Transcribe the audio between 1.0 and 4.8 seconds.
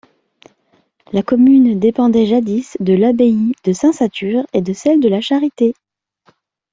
La commune dépendait jadis de l'abbaye de Saint-Satur et de